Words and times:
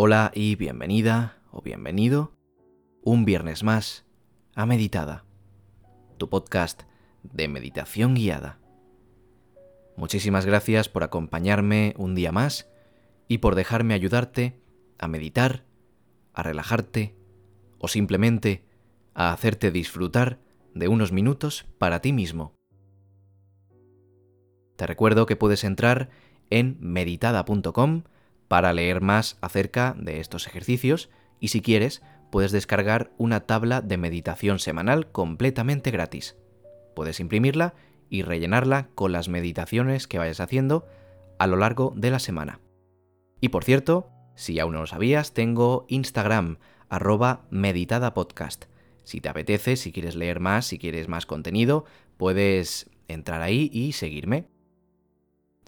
Hola 0.00 0.30
y 0.32 0.54
bienvenida 0.54 1.38
o 1.50 1.60
bienvenido 1.60 2.30
un 3.02 3.24
viernes 3.24 3.64
más 3.64 4.06
a 4.54 4.64
Meditada, 4.64 5.24
tu 6.18 6.30
podcast 6.30 6.82
de 7.24 7.48
meditación 7.48 8.14
guiada. 8.14 8.60
Muchísimas 9.96 10.46
gracias 10.46 10.88
por 10.88 11.02
acompañarme 11.02 11.94
un 11.98 12.14
día 12.14 12.30
más 12.30 12.70
y 13.26 13.38
por 13.38 13.56
dejarme 13.56 13.92
ayudarte 13.92 14.60
a 15.00 15.08
meditar, 15.08 15.64
a 16.32 16.44
relajarte 16.44 17.16
o 17.80 17.88
simplemente 17.88 18.64
a 19.14 19.32
hacerte 19.32 19.72
disfrutar 19.72 20.38
de 20.74 20.86
unos 20.86 21.10
minutos 21.10 21.66
para 21.76 22.00
ti 22.00 22.12
mismo. 22.12 22.54
Te 24.76 24.86
recuerdo 24.86 25.26
que 25.26 25.34
puedes 25.34 25.64
entrar 25.64 26.08
en 26.50 26.76
meditada.com 26.78 28.04
para 28.48 28.72
leer 28.72 29.00
más 29.00 29.36
acerca 29.40 29.94
de 29.98 30.20
estos 30.20 30.46
ejercicios 30.46 31.10
y 31.38 31.48
si 31.48 31.60
quieres 31.60 32.02
puedes 32.30 32.52
descargar 32.52 33.12
una 33.16 33.40
tabla 33.40 33.80
de 33.80 33.96
meditación 33.96 34.58
semanal 34.58 35.10
completamente 35.10 35.90
gratis. 35.90 36.36
Puedes 36.94 37.20
imprimirla 37.20 37.74
y 38.10 38.22
rellenarla 38.22 38.88
con 38.94 39.12
las 39.12 39.28
meditaciones 39.28 40.06
que 40.06 40.18
vayas 40.18 40.40
haciendo 40.40 40.86
a 41.38 41.46
lo 41.46 41.56
largo 41.56 41.92
de 41.96 42.10
la 42.10 42.18
semana. 42.18 42.60
Y 43.40 43.50
por 43.50 43.64
cierto, 43.64 44.10
si 44.34 44.58
aún 44.58 44.74
no 44.74 44.80
lo 44.80 44.86
sabías, 44.86 45.32
tengo 45.32 45.86
Instagram, 45.88 46.58
arroba 46.88 47.46
meditadapodcast. 47.50 48.64
Si 49.04 49.20
te 49.20 49.28
apetece, 49.28 49.76
si 49.76 49.92
quieres 49.92 50.16
leer 50.16 50.40
más, 50.40 50.66
si 50.66 50.78
quieres 50.78 51.08
más 51.08 51.26
contenido, 51.26 51.84
puedes 52.16 52.90
entrar 53.08 53.42
ahí 53.42 53.70
y 53.72 53.92
seguirme. 53.92 54.46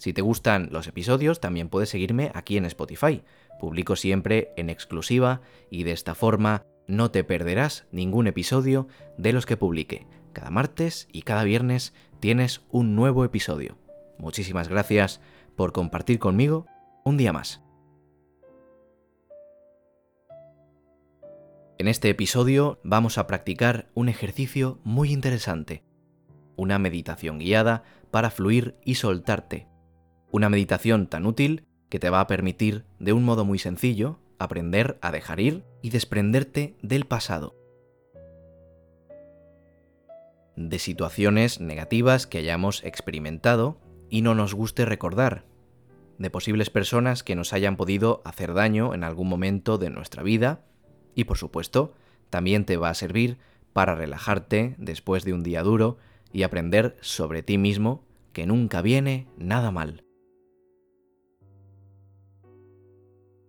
Si 0.01 0.13
te 0.13 0.23
gustan 0.23 0.69
los 0.71 0.87
episodios, 0.87 1.39
también 1.39 1.69
puedes 1.69 1.89
seguirme 1.89 2.31
aquí 2.33 2.57
en 2.57 2.65
Spotify. 2.65 3.21
Publico 3.59 3.95
siempre 3.95 4.51
en 4.57 4.71
exclusiva 4.71 5.41
y 5.69 5.83
de 5.83 5.91
esta 5.91 6.15
forma 6.15 6.65
no 6.87 7.11
te 7.11 7.23
perderás 7.23 7.85
ningún 7.91 8.25
episodio 8.25 8.87
de 9.19 9.31
los 9.31 9.45
que 9.45 9.57
publique. 9.57 10.07
Cada 10.33 10.49
martes 10.49 11.07
y 11.11 11.21
cada 11.21 11.43
viernes 11.43 11.93
tienes 12.19 12.61
un 12.71 12.95
nuevo 12.95 13.23
episodio. 13.25 13.77
Muchísimas 14.17 14.69
gracias 14.69 15.21
por 15.55 15.71
compartir 15.71 16.17
conmigo 16.17 16.65
un 17.05 17.17
día 17.17 17.31
más. 17.31 17.61
En 21.77 21.87
este 21.87 22.09
episodio 22.09 22.79
vamos 22.83 23.19
a 23.19 23.27
practicar 23.27 23.91
un 23.93 24.09
ejercicio 24.09 24.79
muy 24.83 25.11
interesante, 25.11 25.83
una 26.55 26.79
meditación 26.79 27.37
guiada 27.37 27.83
para 28.09 28.31
fluir 28.31 28.73
y 28.83 28.95
soltarte 28.95 29.69
una 30.31 30.49
meditación 30.49 31.07
tan 31.07 31.25
útil 31.25 31.65
que 31.89 31.99
te 31.99 32.09
va 32.09 32.21
a 32.21 32.27
permitir, 32.27 32.85
de 32.99 33.13
un 33.13 33.23
modo 33.23 33.45
muy 33.45 33.59
sencillo, 33.59 34.19
aprender 34.39 34.97
a 35.01 35.11
dejar 35.11 35.39
ir 35.39 35.63
y 35.81 35.89
desprenderte 35.89 36.75
del 36.81 37.05
pasado. 37.05 37.55
De 40.55 40.79
situaciones 40.79 41.59
negativas 41.59 42.27
que 42.27 42.37
hayamos 42.37 42.83
experimentado 42.83 43.77
y 44.09 44.21
no 44.21 44.35
nos 44.35 44.53
guste 44.53 44.85
recordar. 44.85 45.45
De 46.17 46.29
posibles 46.29 46.69
personas 46.69 47.23
que 47.23 47.35
nos 47.35 47.53
hayan 47.53 47.77
podido 47.77 48.21
hacer 48.25 48.53
daño 48.53 48.93
en 48.93 49.03
algún 49.03 49.27
momento 49.27 49.77
de 49.77 49.89
nuestra 49.89 50.23
vida. 50.23 50.63
Y 51.15 51.25
por 51.25 51.37
supuesto, 51.37 51.93
también 52.29 52.65
te 52.65 52.77
va 52.77 52.89
a 52.89 52.95
servir 52.95 53.37
para 53.73 53.95
relajarte 53.95 54.75
después 54.77 55.23
de 55.23 55.33
un 55.33 55.43
día 55.43 55.63
duro 55.63 55.97
y 56.31 56.43
aprender 56.43 56.97
sobre 57.01 57.43
ti 57.43 57.57
mismo 57.57 58.03
que 58.33 58.45
nunca 58.45 58.81
viene 58.81 59.27
nada 59.37 59.71
mal. 59.71 60.03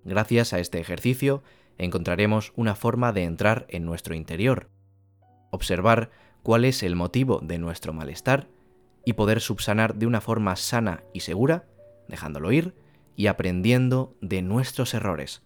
Gracias 0.04 0.52
a 0.52 0.58
este 0.58 0.80
ejercicio 0.80 1.42
encontraremos 1.78 2.52
una 2.56 2.74
forma 2.74 3.12
de 3.12 3.24
entrar 3.24 3.66
en 3.68 3.84
nuestro 3.84 4.14
interior, 4.14 4.68
observar 5.50 6.10
cuál 6.42 6.64
es 6.64 6.82
el 6.82 6.96
motivo 6.96 7.40
de 7.42 7.58
nuestro 7.58 7.92
malestar 7.92 8.48
y 9.04 9.14
poder 9.14 9.40
subsanar 9.40 9.94
de 9.94 10.06
una 10.06 10.20
forma 10.20 10.56
sana 10.56 11.02
y 11.12 11.20
segura, 11.20 11.66
dejándolo 12.08 12.52
ir 12.52 12.74
y 13.16 13.26
aprendiendo 13.26 14.16
de 14.20 14.42
nuestros 14.42 14.94
errores, 14.94 15.42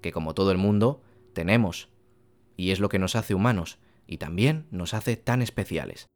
que 0.00 0.12
como 0.12 0.34
todo 0.34 0.50
el 0.50 0.58
mundo 0.58 1.02
tenemos, 1.32 1.88
y 2.56 2.70
es 2.70 2.80
lo 2.80 2.88
que 2.88 2.98
nos 2.98 3.16
hace 3.16 3.34
humanos 3.34 3.78
y 4.06 4.18
también 4.18 4.66
nos 4.70 4.94
hace 4.94 5.16
tan 5.16 5.42
especiales. 5.42 6.08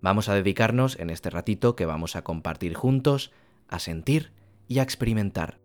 Vamos 0.00 0.28
a 0.28 0.34
dedicarnos 0.34 0.98
en 0.98 1.08
este 1.08 1.30
ratito 1.30 1.76
que 1.76 1.86
vamos 1.86 2.14
a 2.16 2.22
compartir 2.22 2.74
juntos 2.74 3.32
a 3.68 3.78
sentir 3.78 4.32
y 4.68 4.78
a 4.78 4.82
experimentar. 4.82 5.60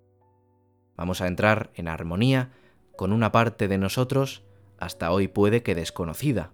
Vamos 0.95 1.21
a 1.21 1.27
entrar 1.27 1.71
en 1.75 1.87
armonía 1.87 2.51
con 2.95 3.13
una 3.13 3.31
parte 3.31 3.67
de 3.67 3.77
nosotros 3.77 4.43
hasta 4.77 5.11
hoy 5.11 5.27
puede 5.27 5.63
que 5.63 5.75
desconocida. 5.75 6.51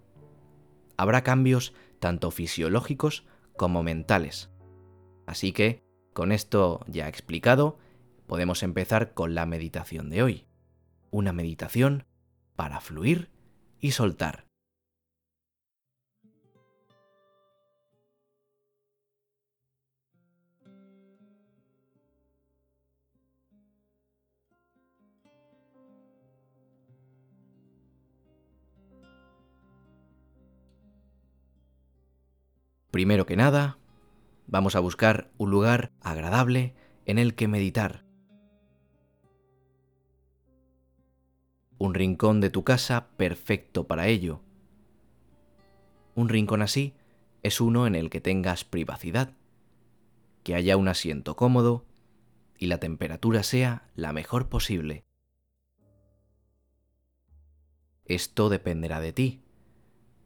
Habrá 0.97 1.23
cambios 1.23 1.73
tanto 2.00 2.31
fisiológicos 2.31 3.25
como 3.57 3.84
mentales. 3.84 4.51
Así 5.25 5.51
que, 5.51 5.84
con 6.13 6.31
esto 6.31 6.85
ya 6.88 7.07
explicado, 7.07 7.78
podemos 8.28 8.63
empezar 8.63 9.13
con 9.13 9.35
la 9.35 9.45
meditación 9.45 10.09
de 10.09 10.23
hoy. 10.23 10.47
Una 11.11 11.34
meditación 11.34 12.05
para 12.55 12.79
fluir 12.79 13.29
y 13.79 13.91
soltar. 13.91 14.44
Primero 32.95 33.25
que 33.25 33.35
nada, 33.35 33.78
vamos 34.47 34.78
a 34.78 34.79
buscar 34.79 35.29
un 35.38 35.51
lugar 35.51 35.91
agradable 36.00 36.75
en 37.06 37.17
el 37.17 37.35
que 37.35 37.50
meditar. 37.50 38.06
Un 41.78 41.94
rincón 41.94 42.39
de 42.39 42.50
tu 42.50 42.63
casa 42.63 43.09
perfecto 43.17 43.85
para 43.85 44.07
ello. 44.07 44.39
Un 46.16 46.29
rincón 46.29 46.61
así 46.61 46.94
es 47.44 47.59
uno 47.59 47.85
en 47.85 47.95
el 47.95 48.09
que 48.09 48.22
tengas 48.22 48.63
privacidad, 48.63 49.34
que 50.44 50.55
haya 50.55 50.78
un 50.78 50.88
asiento 50.88 51.35
cómodo 51.35 51.84
y 52.57 52.67
la 52.67 52.78
temperatura 52.78 53.44
sea 53.44 53.89
la 53.95 54.13
mejor 54.13 54.47
posible. 54.47 55.03
Esto 58.05 58.47
dependerá 58.47 59.01
de 59.01 59.11
ti, 59.11 59.41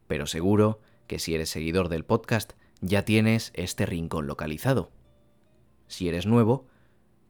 pero 0.06 0.28
seguro 0.28 0.82
que 1.08 1.18
si 1.18 1.34
eres 1.34 1.50
seguidor 1.50 1.90
del 1.90 2.06
podcast 2.06 2.54
ya 2.82 3.04
tienes 3.04 3.52
este 3.56 3.86
rincón 3.86 4.28
localizado. 4.28 4.92
Si 5.88 6.08
eres 6.08 6.26
nuevo, 6.26 6.68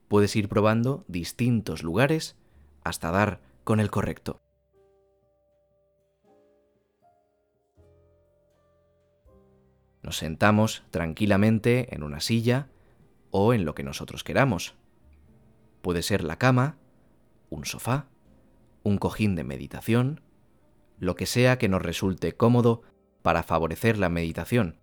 puedes 0.07 0.35
ir 0.35 0.49
probando 0.49 1.05
distintos 1.07 1.83
lugares 1.83 2.35
hasta 2.83 3.11
dar 3.11 3.41
con 3.63 3.79
el 3.79 3.89
correcto. 3.89 4.41
Nos 10.01 10.17
sentamos 10.17 10.83
tranquilamente 10.91 11.93
en 11.93 12.03
una 12.03 12.19
silla 12.19 12.69
o 13.31 13.53
en 13.53 13.65
lo 13.65 13.75
que 13.75 13.83
nosotros 13.83 14.23
queramos. 14.23 14.75
Puede 15.81 16.01
ser 16.01 16.23
la 16.23 16.37
cama, 16.37 16.77
un 17.49 17.65
sofá, 17.65 18.07
un 18.83 18.97
cojín 18.97 19.35
de 19.35 19.43
meditación, 19.43 20.21
lo 20.97 21.15
que 21.15 21.25
sea 21.25 21.57
que 21.57 21.69
nos 21.69 21.81
resulte 21.81 22.33
cómodo 22.33 22.81
para 23.21 23.43
favorecer 23.43 23.97
la 23.97 24.09
meditación. 24.09 24.79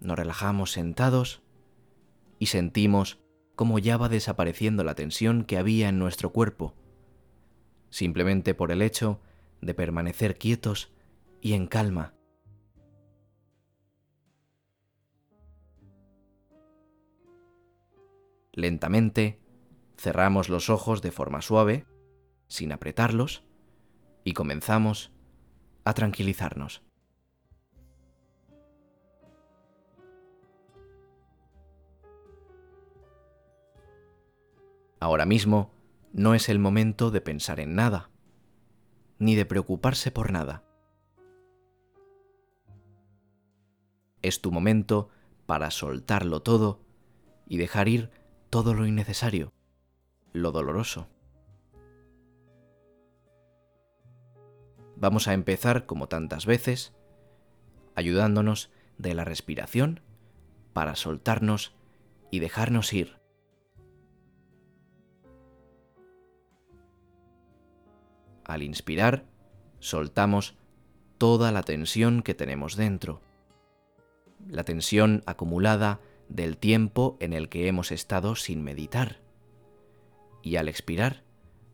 Nos 0.00 0.18
relajamos 0.18 0.72
sentados 0.72 1.42
y 2.38 2.46
sentimos 2.46 3.20
cómo 3.54 3.78
ya 3.78 3.98
va 3.98 4.08
desapareciendo 4.08 4.82
la 4.84 4.94
tensión 4.94 5.44
que 5.44 5.58
había 5.58 5.90
en 5.90 5.98
nuestro 5.98 6.32
cuerpo, 6.32 6.74
simplemente 7.90 8.54
por 8.54 8.72
el 8.72 8.80
hecho 8.80 9.20
de 9.60 9.74
permanecer 9.74 10.38
quietos 10.38 10.90
y 11.42 11.52
en 11.52 11.66
calma. 11.66 12.14
Lentamente 18.52 19.38
cerramos 19.96 20.48
los 20.48 20.70
ojos 20.70 21.02
de 21.02 21.12
forma 21.12 21.42
suave, 21.42 21.86
sin 22.48 22.72
apretarlos, 22.72 23.44
y 24.24 24.32
comenzamos 24.32 25.12
a 25.84 25.94
tranquilizarnos. 25.94 26.82
Ahora 35.00 35.24
mismo 35.24 35.72
no 36.12 36.34
es 36.34 36.50
el 36.50 36.58
momento 36.58 37.10
de 37.10 37.22
pensar 37.22 37.58
en 37.58 37.74
nada, 37.74 38.10
ni 39.18 39.34
de 39.34 39.46
preocuparse 39.46 40.10
por 40.10 40.30
nada. 40.30 40.62
Es 44.20 44.42
tu 44.42 44.52
momento 44.52 45.08
para 45.46 45.70
soltarlo 45.70 46.42
todo 46.42 46.84
y 47.48 47.56
dejar 47.56 47.88
ir 47.88 48.10
todo 48.50 48.74
lo 48.74 48.86
innecesario, 48.86 49.54
lo 50.34 50.52
doloroso. 50.52 51.08
Vamos 54.96 55.28
a 55.28 55.32
empezar, 55.32 55.86
como 55.86 56.08
tantas 56.08 56.44
veces, 56.44 56.92
ayudándonos 57.94 58.70
de 58.98 59.14
la 59.14 59.24
respiración 59.24 60.00
para 60.74 60.94
soltarnos 60.94 61.74
y 62.30 62.40
dejarnos 62.40 62.92
ir. 62.92 63.19
Al 68.50 68.64
inspirar, 68.64 69.26
soltamos 69.78 70.56
toda 71.18 71.52
la 71.52 71.62
tensión 71.62 72.20
que 72.20 72.34
tenemos 72.34 72.74
dentro, 72.74 73.20
la 74.48 74.64
tensión 74.64 75.22
acumulada 75.24 76.00
del 76.28 76.56
tiempo 76.56 77.16
en 77.20 77.32
el 77.32 77.48
que 77.48 77.68
hemos 77.68 77.92
estado 77.92 78.34
sin 78.34 78.64
meditar. 78.64 79.20
Y 80.42 80.56
al 80.56 80.68
expirar, 80.68 81.22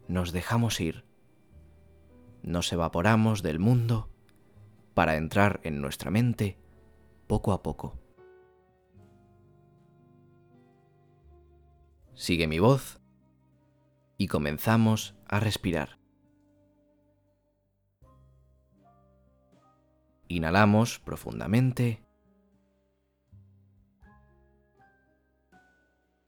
nos 0.06 0.32
dejamos 0.32 0.78
ir. 0.82 1.06
Nos 2.42 2.70
evaporamos 2.74 3.42
del 3.42 3.58
mundo 3.58 4.10
para 4.92 5.16
entrar 5.16 5.60
en 5.62 5.80
nuestra 5.80 6.10
mente 6.10 6.58
poco 7.26 7.54
a 7.54 7.62
poco. 7.62 7.98
Sigue 12.12 12.46
mi 12.46 12.58
voz 12.58 13.00
y 14.18 14.26
comenzamos 14.26 15.14
a 15.26 15.40
respirar. 15.40 16.04
Inhalamos 20.28 20.98
profundamente 20.98 22.02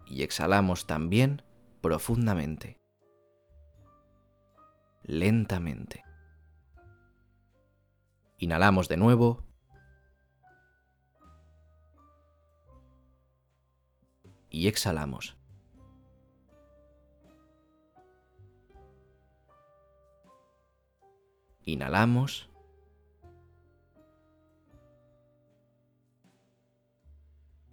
y 0.06 0.22
exhalamos 0.22 0.86
también 0.86 1.42
profundamente, 1.80 2.80
lentamente. 5.02 6.04
Inhalamos 8.38 8.88
de 8.88 8.96
nuevo. 8.96 9.42
Y 14.50 14.68
exhalamos. 14.68 15.36
Inhalamos. 21.64 22.48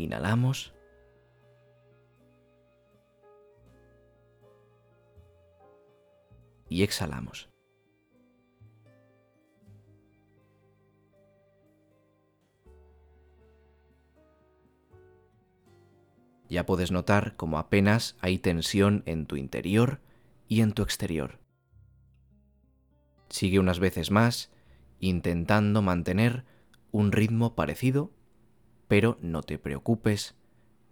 Inhalamos. 0.00 0.74
y 6.70 6.84
exhalamos. 6.84 7.50
Ya 16.48 16.64
puedes 16.64 16.90
notar 16.90 17.36
como 17.36 17.58
apenas 17.58 18.16
hay 18.20 18.38
tensión 18.38 19.02
en 19.06 19.26
tu 19.26 19.36
interior 19.36 20.00
y 20.48 20.62
en 20.62 20.72
tu 20.72 20.82
exterior. 20.82 21.38
Sigue 23.28 23.58
unas 23.58 23.78
veces 23.78 24.10
más 24.10 24.50
intentando 24.98 25.82
mantener 25.82 26.44
un 26.90 27.12
ritmo 27.12 27.54
parecido, 27.54 28.10
pero 28.90 29.16
no 29.20 29.44
te 29.44 29.56
preocupes 29.56 30.34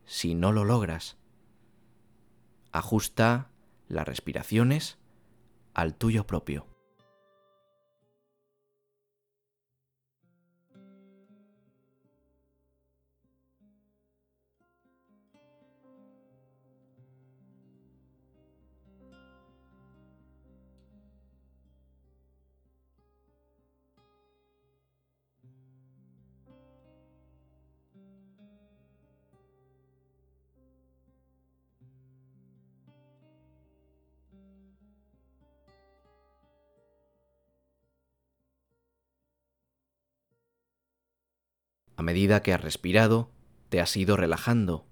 si 0.06 0.36
no 0.36 0.52
lo 0.52 0.62
logras. 0.62 1.16
Ajusta 2.70 3.50
las 3.88 4.06
respiraciones 4.06 4.98
al 5.74 5.96
tuyo 5.96 6.24
propio. 6.24 6.77
A 41.98 42.02
medida 42.04 42.44
que 42.44 42.54
has 42.54 42.60
respirado, 42.60 43.32
te 43.70 43.80
has 43.80 43.96
ido 43.96 44.16
relajando. 44.16 44.86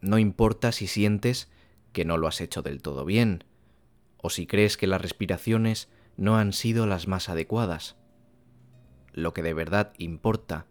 No 0.00 0.18
importa 0.18 0.72
si 0.72 0.86
sientes 0.86 1.50
que 1.92 2.06
no 2.06 2.16
lo 2.16 2.26
has 2.28 2.40
hecho 2.40 2.62
del 2.62 2.80
todo 2.80 3.04
bien, 3.04 3.44
o 4.16 4.30
si 4.30 4.46
crees 4.46 4.78
que 4.78 4.86
las 4.86 5.02
respiraciones 5.02 5.90
no 6.16 6.38
han 6.38 6.54
sido 6.54 6.86
las 6.86 7.08
más 7.08 7.28
adecuadas. 7.28 7.98
Lo 9.12 9.34
que 9.34 9.42
de 9.42 9.52
verdad 9.52 9.92
importa 9.98 10.66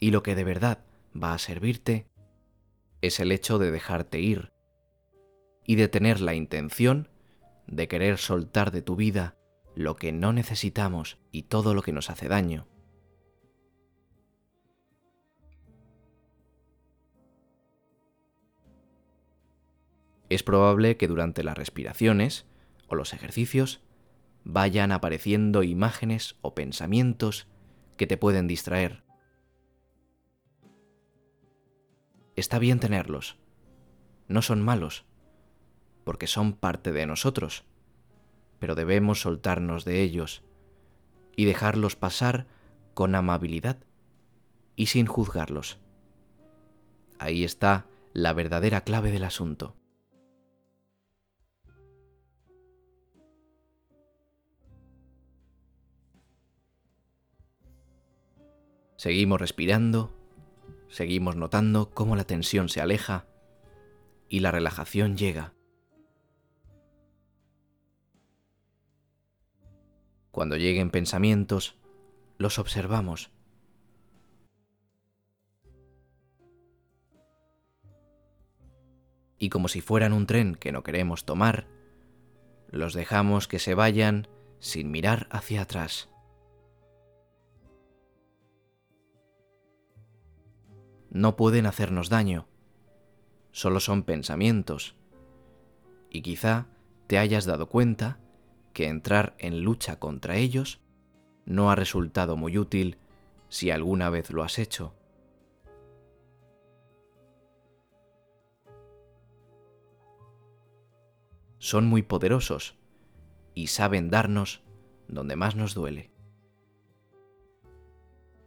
y 0.00 0.10
lo 0.10 0.22
que 0.22 0.34
de 0.34 0.44
verdad 0.44 0.86
va 1.14 1.34
a 1.34 1.38
servirte 1.38 2.06
es 3.02 3.20
el 3.20 3.30
hecho 3.30 3.58
de 3.58 3.72
dejarte 3.72 4.20
ir 4.20 4.54
y 5.66 5.74
de 5.74 5.88
tener 5.88 6.22
la 6.22 6.32
intención 6.34 7.10
de 7.66 7.88
querer 7.88 8.16
soltar 8.16 8.70
de 8.70 8.80
tu 8.80 8.96
vida 8.96 9.36
lo 9.74 9.96
que 9.96 10.12
no 10.12 10.32
necesitamos 10.32 11.18
y 11.30 11.42
todo 11.42 11.74
lo 11.74 11.82
que 11.82 11.92
nos 11.92 12.08
hace 12.08 12.28
daño. 12.28 12.66
Es 20.34 20.42
probable 20.42 20.96
que 20.96 21.08
durante 21.08 21.42
las 21.42 21.56
respiraciones 21.56 22.46
o 22.86 22.94
los 22.94 23.12
ejercicios 23.12 23.82
vayan 24.44 24.92
apareciendo 24.92 25.62
imágenes 25.62 26.36
o 26.40 26.54
pensamientos 26.54 27.46
que 27.96 28.06
te 28.06 28.16
pueden 28.16 28.46
distraer. 28.46 29.02
Está 32.36 32.58
bien 32.58 32.80
tenerlos. 32.80 33.38
No 34.28 34.42
son 34.42 34.62
malos, 34.62 35.04
porque 36.04 36.26
son 36.26 36.54
parte 36.54 36.92
de 36.92 37.06
nosotros, 37.06 37.64
pero 38.58 38.74
debemos 38.74 39.20
soltarnos 39.20 39.84
de 39.84 40.02
ellos 40.02 40.42
y 41.36 41.44
dejarlos 41.44 41.96
pasar 41.96 42.46
con 42.94 43.14
amabilidad 43.14 43.78
y 44.76 44.86
sin 44.86 45.06
juzgarlos. 45.06 45.78
Ahí 47.18 47.44
está 47.44 47.86
la 48.12 48.32
verdadera 48.32 48.82
clave 48.82 49.12
del 49.12 49.24
asunto. 49.24 49.76
Seguimos 59.02 59.40
respirando, 59.40 60.14
seguimos 60.88 61.34
notando 61.34 61.90
cómo 61.90 62.14
la 62.14 62.22
tensión 62.22 62.68
se 62.68 62.80
aleja 62.80 63.26
y 64.28 64.38
la 64.38 64.52
relajación 64.52 65.16
llega. 65.16 65.54
Cuando 70.30 70.56
lleguen 70.56 70.90
pensamientos, 70.90 71.74
los 72.38 72.60
observamos. 72.60 73.32
Y 79.36 79.48
como 79.48 79.66
si 79.66 79.80
fueran 79.80 80.12
un 80.12 80.28
tren 80.28 80.54
que 80.54 80.70
no 80.70 80.84
queremos 80.84 81.24
tomar, 81.24 81.66
los 82.70 82.94
dejamos 82.94 83.48
que 83.48 83.58
se 83.58 83.74
vayan 83.74 84.28
sin 84.60 84.92
mirar 84.92 85.26
hacia 85.32 85.62
atrás. 85.62 86.11
No 91.12 91.36
pueden 91.36 91.66
hacernos 91.66 92.08
daño, 92.08 92.46
solo 93.50 93.80
son 93.80 94.02
pensamientos. 94.02 94.96
Y 96.08 96.22
quizá 96.22 96.68
te 97.06 97.18
hayas 97.18 97.44
dado 97.44 97.68
cuenta 97.68 98.18
que 98.72 98.88
entrar 98.88 99.34
en 99.38 99.60
lucha 99.60 99.98
contra 99.98 100.36
ellos 100.36 100.80
no 101.44 101.70
ha 101.70 101.74
resultado 101.74 102.36
muy 102.36 102.56
útil 102.56 102.96
si 103.50 103.70
alguna 103.70 104.08
vez 104.08 104.30
lo 104.30 104.42
has 104.42 104.58
hecho. 104.58 104.94
Son 111.58 111.86
muy 111.86 112.02
poderosos 112.02 112.74
y 113.54 113.66
saben 113.66 114.08
darnos 114.08 114.62
donde 115.08 115.36
más 115.36 115.56
nos 115.56 115.74
duele. 115.74 116.10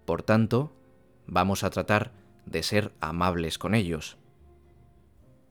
Por 0.05 0.23
tanto, 0.23 0.73
vamos 1.27 1.63
a 1.63 1.69
tratar 1.69 2.24
de 2.45 2.63
ser 2.63 2.93
amables 2.99 3.57
con 3.57 3.75
ellos, 3.75 4.17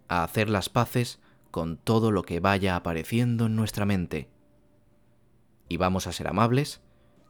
a 0.09 0.23
hacer 0.23 0.49
las 0.49 0.69
paces 0.69 1.21
con 1.51 1.77
todo 1.77 2.11
lo 2.11 2.23
que 2.23 2.41
vaya 2.41 2.77
apareciendo 2.77 3.47
en 3.47 3.57
nuestra 3.57 3.85
mente. 3.85 4.29
Y 5.69 5.77
vamos 5.77 6.07
a 6.07 6.13
ser 6.13 6.29
amables 6.29 6.83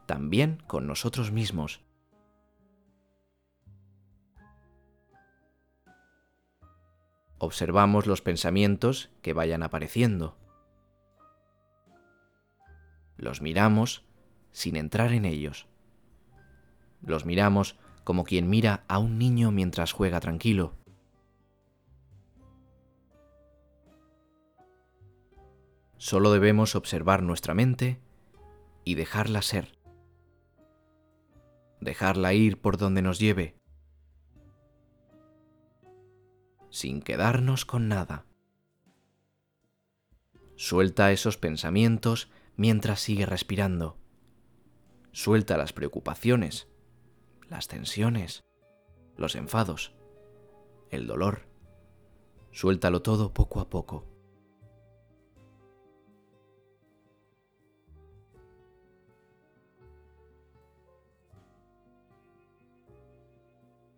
también 0.07 0.63
con 0.67 0.87
nosotros 0.87 1.31
mismos. 1.31 1.83
Observamos 7.39 8.07
los 8.07 8.23
pensamientos 8.23 9.11
que 9.21 9.35
vayan 9.35 9.63
apareciendo. 9.63 10.39
Los 13.17 13.43
miramos 13.43 14.05
sin 14.51 14.77
entrar 14.77 15.13
en 15.13 15.25
ellos. 15.25 15.67
Los 17.03 17.27
miramos 17.27 17.77
como 18.05 18.25
quien 18.25 18.49
mira 18.49 18.85
a 18.87 18.99
un 18.99 19.19
niño 19.19 19.51
mientras 19.51 19.93
juega 19.93 20.21
tranquilo. 20.21 20.75
Solo 25.97 26.33
debemos 26.33 26.77
observar 26.77 27.23
nuestra 27.23 27.55
mente 27.55 27.99
y 28.85 28.95
dejarla 28.95 29.41
ser. 29.43 29.79
Dejarla 31.81 32.35
ir 32.35 32.61
por 32.61 32.77
donde 32.77 33.03
nos 33.03 33.19
lleve, 33.19 33.57
sin 36.75 37.03
quedarnos 37.03 37.65
con 37.65 37.89
nada. 37.89 38.27
Suelta 40.57 41.13
esos 41.13 41.37
pensamientos 41.37 42.31
mientras 42.57 43.01
sigue 43.01 43.27
respirando. 43.27 43.97
Suelta 45.13 45.57
las 45.57 45.73
preocupaciones, 45.73 46.69
las 47.49 47.69
tensiones, 47.69 48.45
los 49.17 49.37
enfados, 49.37 49.95
el 50.91 51.07
dolor. 51.07 51.47
Suéltalo 52.53 53.03
todo 53.03 53.33
poco 53.33 53.61
a 53.61 53.69
poco. 53.69 54.07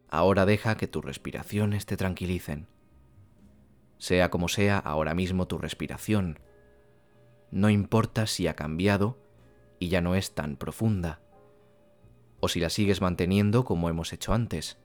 Ahora 0.08 0.46
deja 0.46 0.76
que 0.76 0.86
tus 0.86 1.04
respiraciones 1.04 1.84
te 1.84 1.96
tranquilicen. 1.96 2.68
Sea 3.98 4.30
como 4.30 4.48
sea 4.48 4.78
ahora 4.78 5.14
mismo 5.14 5.46
tu 5.46 5.58
respiración, 5.58 6.38
no 7.50 7.70
importa 7.70 8.26
si 8.26 8.46
ha 8.46 8.54
cambiado 8.54 9.18
y 9.78 9.88
ya 9.88 10.00
no 10.00 10.14
es 10.14 10.34
tan 10.34 10.56
profunda, 10.56 11.20
o 12.40 12.48
si 12.48 12.60
la 12.60 12.70
sigues 12.70 13.00
manteniendo 13.00 13.64
como 13.64 13.88
hemos 13.88 14.12
hecho 14.12 14.32
antes. 14.32 14.78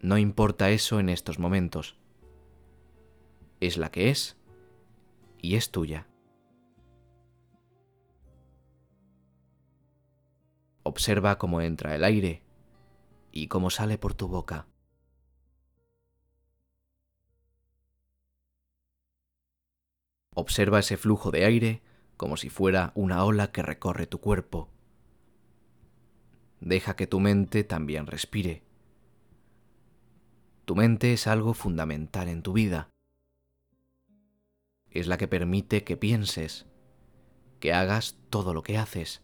No 0.00 0.18
importa 0.18 0.70
eso 0.70 0.98
en 1.00 1.08
estos 1.08 1.38
momentos. 1.38 1.96
Es 3.60 3.76
la 3.76 3.90
que 3.90 4.10
es 4.10 4.36
y 5.42 5.56
es 5.56 5.70
tuya. 5.70 6.06
Observa 10.82 11.38
cómo 11.38 11.60
entra 11.60 11.94
el 11.94 12.04
aire 12.04 12.42
y 13.32 13.48
cómo 13.48 13.70
sale 13.70 13.98
por 13.98 14.14
tu 14.14 14.28
boca. 14.28 14.66
Observa 20.34 20.78
ese 20.78 20.96
flujo 20.96 21.30
de 21.30 21.44
aire 21.44 21.82
como 22.16 22.36
si 22.36 22.48
fuera 22.48 22.92
una 22.94 23.24
ola 23.24 23.52
que 23.52 23.62
recorre 23.62 24.06
tu 24.06 24.20
cuerpo. 24.20 24.70
Deja 26.60 26.96
que 26.96 27.06
tu 27.06 27.20
mente 27.20 27.64
también 27.64 28.06
respire. 28.06 28.62
Tu 30.64 30.76
mente 30.76 31.12
es 31.12 31.26
algo 31.26 31.54
fundamental 31.54 32.28
en 32.28 32.42
tu 32.42 32.52
vida. 32.52 32.88
Es 34.90 35.06
la 35.06 35.18
que 35.18 35.28
permite 35.28 35.84
que 35.84 35.96
pienses, 35.96 36.66
que 37.60 37.72
hagas 37.72 38.18
todo 38.28 38.54
lo 38.54 38.62
que 38.62 38.78
haces, 38.78 39.22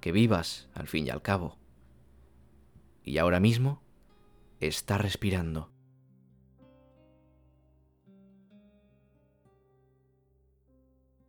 que 0.00 0.12
vivas 0.12 0.68
al 0.74 0.88
fin 0.88 1.06
y 1.06 1.10
al 1.10 1.22
cabo 1.22 1.58
y 3.04 3.18
ahora 3.18 3.38
mismo 3.38 3.82
está 4.60 4.98
respirando. 4.98 5.70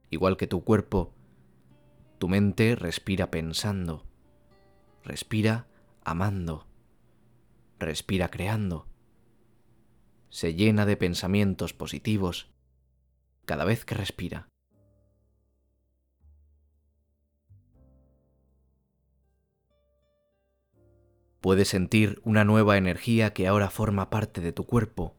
Igual 0.09 0.37
que 0.37 0.47
tu 0.47 0.63
cuerpo, 0.63 1.13
tu 2.17 2.29
mente 2.29 2.75
respira 2.75 3.29
pensando, 3.29 4.05
respira 5.05 5.67
amando, 6.03 6.67
respira 7.79 8.29
creando, 8.29 8.87
se 10.29 10.55
llena 10.55 10.85
de 10.85 10.97
pensamientos 10.97 11.73
positivos 11.73 12.51
cada 13.45 13.63
vez 13.65 13.85
que 13.85 13.95
respira. 13.95 14.49
Puedes 21.39 21.67
sentir 21.67 22.19
una 22.23 22.43
nueva 22.43 22.75
energía 22.75 23.31
que 23.31 23.47
ahora 23.47 23.69
forma 23.69 24.09
parte 24.09 24.41
de 24.41 24.51
tu 24.51 24.65
cuerpo, 24.65 25.15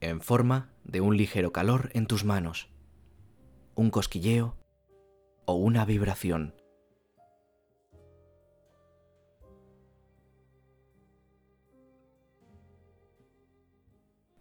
en 0.00 0.22
forma 0.22 0.72
de 0.84 1.02
un 1.02 1.18
ligero 1.18 1.52
calor 1.52 1.90
en 1.92 2.06
tus 2.06 2.24
manos, 2.24 2.70
un 3.74 3.90
cosquilleo 3.90 4.56
o 5.44 5.54
una 5.56 5.84
vibración. 5.84 6.61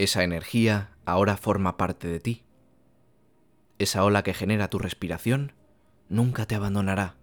Esa 0.01 0.23
energía 0.23 0.97
ahora 1.05 1.37
forma 1.37 1.77
parte 1.77 2.07
de 2.07 2.19
ti. 2.19 2.43
Esa 3.77 4.03
ola 4.03 4.23
que 4.23 4.33
genera 4.33 4.67
tu 4.67 4.79
respiración 4.79 5.53
nunca 6.09 6.47
te 6.47 6.55
abandonará. 6.55 7.17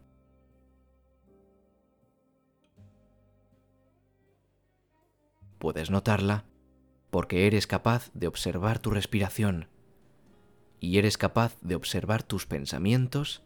Puedes 5.58 5.90
notarla 5.90 6.44
porque 7.11 7.49
eres 7.49 7.66
capaz 7.66 8.12
de 8.14 8.28
observar 8.28 8.78
tu 8.78 8.90
respiración 8.90 9.66
y 10.78 10.99
eres 10.99 11.18
capaz 11.18 11.58
de 11.61 11.75
observar 11.75 12.23
tus 12.23 12.47
pensamientos 12.47 13.42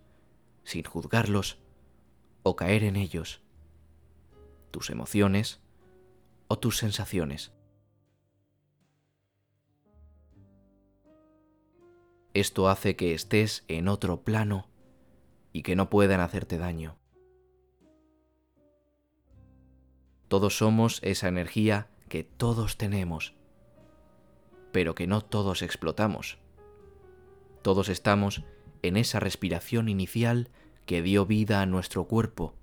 sin 0.63 0.85
juzgarlos 0.85 1.59
o 2.43 2.55
caer 2.55 2.85
en 2.85 2.97
ellos, 2.97 3.41
tus 4.71 4.91
emociones 4.91 5.63
o 6.49 6.59
tus 6.59 6.77
sensaciones. 6.77 7.55
Esto 12.35 12.69
hace 12.69 12.97
que 12.97 13.13
estés 13.13 13.65
en 13.69 13.89
otro 13.89 14.23
plano 14.23 14.69
y 15.53 15.63
que 15.63 15.77
no 15.77 15.91
puedan 15.91 16.21
hacerte 16.21 16.57
daño. 16.57 16.97
Todos 20.29 20.57
somos 20.57 20.99
esa 21.03 21.29
energía 21.29 21.91
que 22.09 22.25
todos 22.25 22.79
tenemos, 22.79 23.35
pero 24.73 24.95
que 24.95 25.07
no 25.07 25.21
todos 25.21 25.61
explotamos. 25.61 26.39
Todos 27.61 27.91
estamos 27.91 28.43
en 28.81 28.97
esa 28.97 29.21
respiración 29.21 29.91
inicial 29.91 30.49
que 30.87 31.03
dio 31.03 31.27
vida 31.27 31.61
a 31.61 31.67
nuestro 31.67 32.05
cuerpo. 32.05 32.55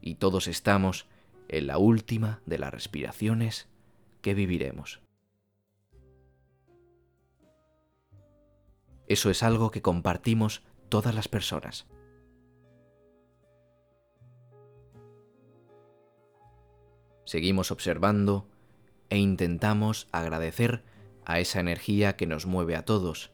Y 0.00 0.16
todos 0.16 0.48
estamos 0.48 1.06
en 1.48 1.68
la 1.68 1.78
última 1.78 2.40
de 2.44 2.58
las 2.58 2.74
respiraciones 2.74 3.68
que 4.20 4.34
viviremos. 4.34 5.03
Eso 9.08 9.30
es 9.30 9.42
algo 9.42 9.70
que 9.70 9.82
compartimos 9.82 10.62
todas 10.88 11.14
las 11.14 11.28
personas. 11.28 11.86
seguimos 17.24 17.70
observando 17.70 18.46
e 19.10 19.18
intentamos 19.18 20.08
agradecer 20.12 20.84
a 21.24 21.40
esa 21.40 21.60
energía 21.60 22.16
que 22.16 22.26
nos 22.26 22.46
mueve 22.46 22.76
a 22.76 22.84
todos, 22.84 23.32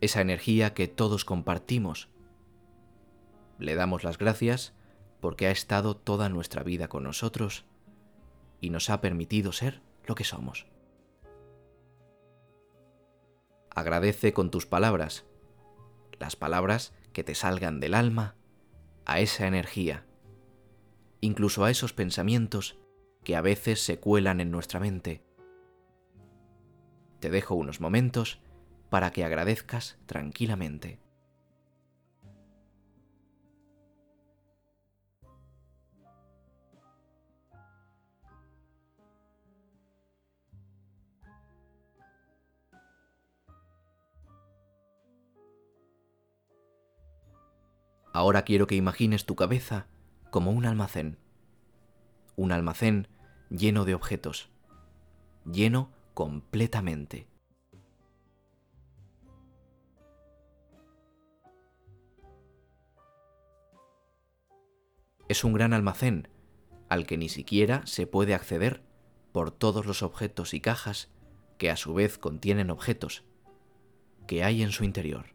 esa 0.00 0.20
energía 0.20 0.74
que 0.74 0.88
todos 0.88 1.24
compartimos. 1.24 2.08
Le 3.58 3.74
damos 3.74 4.04
las 4.04 4.18
gracias 4.18 4.72
porque 5.20 5.46
ha 5.46 5.50
estado 5.50 5.96
toda 5.96 6.28
nuestra 6.28 6.62
vida 6.62 6.88
con 6.88 7.02
nosotros 7.04 7.64
y 8.60 8.70
nos 8.70 8.90
ha 8.90 9.00
permitido 9.00 9.52
ser 9.52 9.80
lo 10.06 10.14
que 10.14 10.24
somos. 10.24 10.66
Agradece 13.74 14.32
con 14.32 14.50
tus 14.50 14.66
palabras, 14.66 15.24
las 16.18 16.36
palabras 16.36 16.92
que 17.12 17.24
te 17.24 17.34
salgan 17.34 17.80
del 17.80 17.94
alma, 17.94 18.36
a 19.04 19.20
esa 19.20 19.46
energía, 19.46 20.06
incluso 21.20 21.64
a 21.64 21.70
esos 21.70 21.92
pensamientos 21.92 22.78
que 23.24 23.36
a 23.36 23.40
veces 23.40 23.80
se 23.80 23.98
cuelan 23.98 24.40
en 24.40 24.50
nuestra 24.50 24.80
mente. 24.80 25.24
Te 27.20 27.30
dejo 27.30 27.54
unos 27.54 27.80
momentos 27.80 28.40
para 28.90 29.10
que 29.10 29.24
agradezcas 29.24 29.98
tranquilamente. 30.06 31.03
Ahora 48.14 48.42
quiero 48.42 48.68
que 48.68 48.76
imagines 48.76 49.26
tu 49.26 49.34
cabeza 49.34 49.88
como 50.30 50.52
un 50.52 50.66
almacén. 50.66 51.18
Un 52.36 52.52
almacén 52.52 53.08
lleno 53.50 53.84
de 53.84 53.96
objetos. 53.96 54.50
Lleno 55.44 55.90
completamente. 56.14 57.26
Es 65.26 65.42
un 65.42 65.52
gran 65.52 65.72
almacén 65.72 66.28
al 66.88 67.08
que 67.08 67.18
ni 67.18 67.28
siquiera 67.28 67.84
se 67.84 68.06
puede 68.06 68.34
acceder 68.34 68.84
por 69.32 69.50
todos 69.50 69.86
los 69.86 70.04
objetos 70.04 70.54
y 70.54 70.60
cajas 70.60 71.10
que 71.58 71.68
a 71.68 71.76
su 71.76 71.94
vez 71.94 72.18
contienen 72.18 72.70
objetos 72.70 73.24
que 74.28 74.44
hay 74.44 74.62
en 74.62 74.70
su 74.70 74.84
interior. 74.84 75.33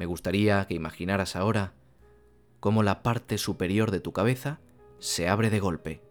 Me 0.00 0.06
gustaría 0.06 0.66
que 0.66 0.72
imaginaras 0.72 1.36
ahora 1.36 1.74
cómo 2.58 2.82
la 2.82 3.02
parte 3.02 3.36
superior 3.36 3.90
de 3.90 4.00
tu 4.00 4.14
cabeza 4.14 4.58
se 4.98 5.28
abre 5.28 5.50
de 5.50 5.60
golpe. 5.60 6.02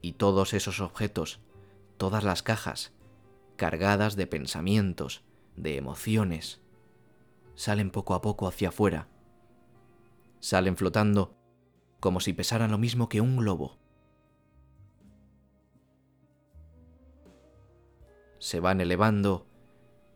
Y 0.00 0.14
todos 0.14 0.52
esos 0.52 0.80
objetos, 0.80 1.38
todas 1.98 2.24
las 2.24 2.42
cajas, 2.42 2.92
cargadas 3.54 4.16
de 4.16 4.26
pensamientos, 4.26 5.22
de 5.54 5.76
emociones, 5.76 6.60
salen 7.54 7.92
poco 7.92 8.14
a 8.14 8.20
poco 8.20 8.48
hacia 8.48 8.70
afuera. 8.70 9.06
Salen 10.40 10.76
flotando 10.76 11.36
como 12.00 12.18
si 12.18 12.32
pesaran 12.32 12.72
lo 12.72 12.78
mismo 12.78 13.08
que 13.08 13.20
un 13.20 13.36
globo. 13.36 13.78
Se 18.40 18.58
van 18.58 18.80
elevando 18.80 19.46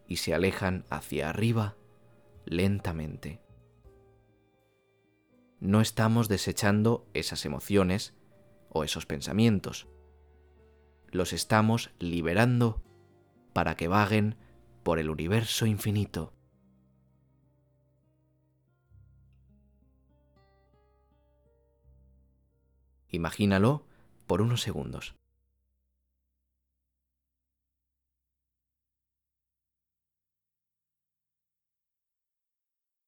y 0.06 0.16
se 0.16 0.34
alejan 0.34 0.84
hacia 0.90 1.30
arriba 1.30 1.76
lentamente. 2.44 3.40
No 5.58 5.80
estamos 5.80 6.28
desechando 6.28 7.08
esas 7.14 7.44
emociones 7.44 8.14
o 8.68 8.84
esos 8.84 9.06
pensamientos. 9.06 9.88
Los 11.08 11.32
estamos 11.32 11.90
liberando 11.98 12.82
para 13.52 13.74
que 13.74 13.88
vaguen 13.88 14.36
por 14.82 14.98
el 14.98 15.10
universo 15.10 15.66
infinito. 15.66 16.34
Imagínalo 23.08 23.86
por 24.26 24.42
unos 24.42 24.60
segundos. 24.60 25.14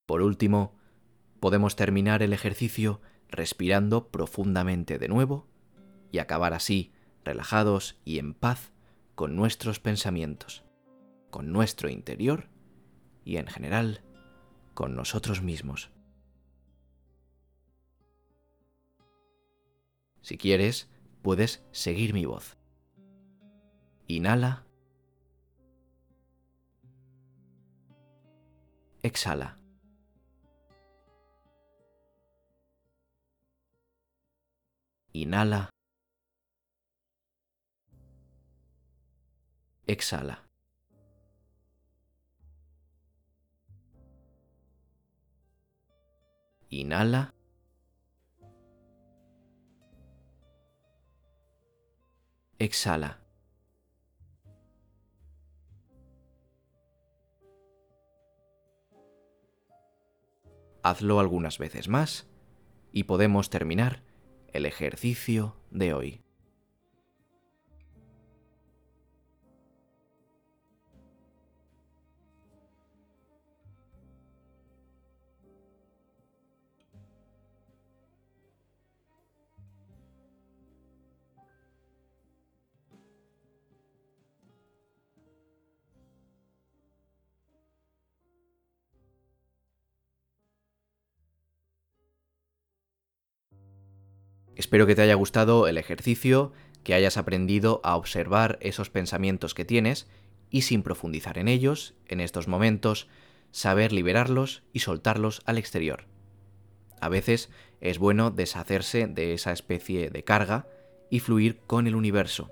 Por 0.09 0.23
último, 0.23 0.75
podemos 1.39 1.77
terminar 1.77 2.23
el 2.23 2.33
ejercicio 2.33 3.03
respirando 3.29 4.09
profundamente 4.09 4.99
de 4.99 5.07
nuevo 5.07 5.47
y 6.11 6.17
acabar 6.17 6.55
así 6.55 6.95
relajados 7.27 8.01
y 8.07 8.19
en 8.19 8.33
paz 8.33 8.73
con 9.15 9.37
nuestros 9.37 9.81
pensamientos, 9.81 10.65
con 11.29 11.53
nuestro 11.53 11.91
interior 11.91 12.49
y 13.23 13.37
en 13.37 13.49
general 13.49 14.01
con 14.73 14.97
nosotros 14.97 15.43
mismos. 15.43 15.91
Si 20.23 20.39
quieres, 20.39 20.89
puedes 21.21 21.63
seguir 21.71 22.15
mi 22.15 22.25
voz. 22.25 22.57
Inhala. 24.07 24.65
Exhala. 29.03 29.58
Inhala. 35.23 35.71
Exhala. 39.85 40.45
Inhala. 46.71 47.35
Exhala. 52.61 53.19
Hazlo 60.85 61.19
algunas 61.19 61.59
veces 61.59 61.89
más 61.89 62.29
y 62.93 63.03
podemos 63.05 63.51
terminar 63.51 64.08
el 64.53 64.67
ejercicio 64.67 65.57
de 65.71 65.95
hoy. 65.95 66.21
Espero 94.59 94.89
que 94.89 94.97
te 94.97 95.03
haya 95.03 95.15
gustado 95.15 95.69
el 95.69 95.79
ejercicio, 95.79 96.53
que 96.83 96.93
hayas 96.93 97.17
aprendido 97.17 97.81
a 97.85 97.95
observar 97.95 98.59
esos 98.61 98.91
pensamientos 98.91 99.55
que 99.55 99.65
tienes 99.65 100.09
y 100.51 100.63
sin 100.63 100.83
profundizar 100.83 101.39
en 101.39 101.47
ellos, 101.47 101.95
en 102.09 102.19
estos 102.19 102.49
momentos, 102.49 103.07
saber 103.53 103.93
liberarlos 103.93 104.65
y 104.73 104.81
soltarlos 104.81 105.43
al 105.45 105.59
exterior. 105.59 106.07
A 107.01 107.09
veces 107.09 107.51
es 107.81 107.99
bueno 108.01 108.33
deshacerse 108.33 109.07
de 109.07 109.33
esa 109.33 109.53
especie 109.53 110.11
de 110.11 110.25
carga 110.25 110.67
y 111.09 111.21
fluir 111.21 111.61
con 111.61 111.87
el 111.87 111.95
universo. 111.95 112.51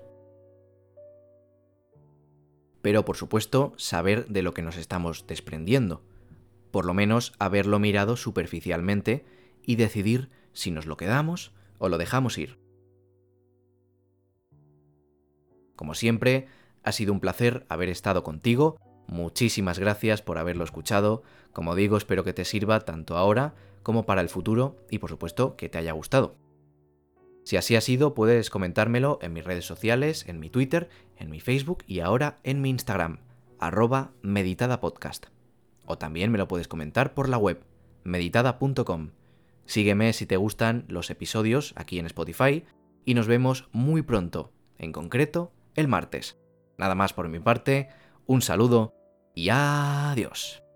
Pero 2.81 3.03
por 3.03 3.17
supuesto, 3.17 3.73
saber 3.75 4.27
de 4.27 4.43
lo 4.43 4.53
que 4.53 4.61
nos 4.61 4.77
estamos 4.77 5.27
desprendiendo. 5.27 6.05
Por 6.71 6.85
lo 6.85 6.93
menos 6.93 7.33
haberlo 7.37 7.79
mirado 7.79 8.15
superficialmente 8.15 9.25
y 9.61 9.75
decidir 9.75 10.29
si 10.53 10.71
nos 10.71 10.85
lo 10.85 10.95
quedamos 10.95 11.56
o 11.77 11.89
lo 11.89 11.97
dejamos 11.97 12.37
ir. 12.37 12.59
Como 15.75 15.93
siempre, 15.93 16.47
ha 16.83 16.91
sido 16.91 17.13
un 17.13 17.19
placer 17.19 17.65
haber 17.69 17.89
estado 17.89 18.23
contigo. 18.23 18.77
Muchísimas 19.07 19.79
gracias 19.79 20.21
por 20.21 20.37
haberlo 20.37 20.63
escuchado. 20.63 21.23
Como 21.53 21.75
digo, 21.75 21.97
espero 21.97 22.23
que 22.23 22.33
te 22.33 22.45
sirva 22.45 22.81
tanto 22.81 23.17
ahora 23.17 23.55
como 23.83 24.05
para 24.05 24.21
el 24.21 24.29
futuro 24.29 24.75
y 24.89 24.99
por 24.99 25.09
supuesto 25.09 25.55
que 25.55 25.69
te 25.69 25.77
haya 25.77 25.93
gustado. 25.93 26.35
Si 27.43 27.55
así 27.55 27.77
ha 27.77 27.81
sido, 27.81 28.13
puedes 28.13 28.49
comentármelo 28.49 29.19
en 29.21 29.31
mis 29.31 29.45
redes 29.45 29.65
sociales, 29.65 30.25
en 30.27 30.39
mi 30.39 30.49
Twitter, 30.49 30.89
en 31.15 31.29
mi 31.29 31.39
Facebook 31.39 31.85
y 31.87 32.01
ahora 32.01 32.39
en 32.43 32.61
mi 32.61 32.69
Instagram, 32.69 33.19
arroba 33.59 34.11
meditadapodcast. 34.21 35.27
O 35.85 35.97
también 35.97 36.31
me 36.31 36.37
lo 36.37 36.49
puedes 36.49 36.67
comentar 36.67 37.13
por 37.13 37.29
la 37.29 37.37
web, 37.37 37.63
meditada.com. 38.03 39.11
Sígueme 39.67 40.13
si 40.13 40.25
te 40.25 40.37
gustan 40.37 40.85
los 40.87 41.09
episodios 41.11 41.73
aquí 41.75 41.99
en 41.99 42.05
Spotify 42.07 42.65
y 43.05 43.13
nos 43.13 43.27
vemos 43.27 43.67
muy 43.71 44.01
pronto, 44.01 44.51
en 44.79 44.93
concreto 44.93 45.51
el 45.75 45.87
martes. 45.87 46.39
Nada 46.77 46.95
más 46.95 47.13
por 47.13 47.27
mi 47.27 47.39
parte, 47.39 47.89
un 48.25 48.41
saludo 48.41 48.93
y 49.35 49.49
adiós. 49.49 50.66